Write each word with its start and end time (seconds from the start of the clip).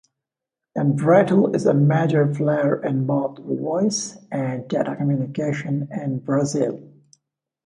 Embratel 0.75 1.55
is 1.55 1.67
a 1.67 1.75
major 1.75 2.25
player 2.25 2.83
in 2.83 3.05
both 3.05 3.37
voice 3.37 4.17
and 4.31 4.67
data 4.67 4.95
communication 4.95 5.89
in 5.91 6.17
Brazil. 6.17 6.81